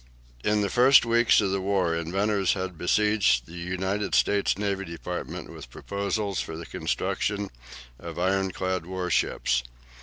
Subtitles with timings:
[0.43, 5.51] In the first weeks of the war inventors had besieged the United States Navy Department
[5.51, 7.51] with proposals for the construction
[7.99, 9.61] of ironclad warships.